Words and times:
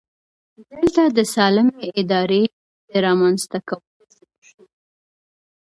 دلته 0.69 1.01
د 1.17 1.19
سالمې 1.33 1.87
ادارې 2.01 2.43
د 2.89 2.91
رامنځته 3.05 3.59
کولو 3.67 4.03
ذکر 4.17 4.41
شوی 4.49 4.67
دی. 4.75 4.83